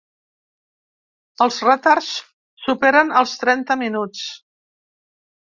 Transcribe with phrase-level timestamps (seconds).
[1.45, 2.07] Els retards
[2.65, 4.27] superen els trenta minuts.